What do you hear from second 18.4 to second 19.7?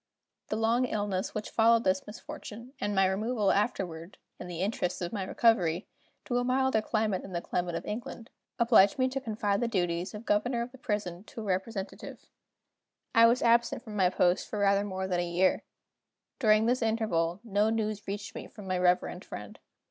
from my reverend friend.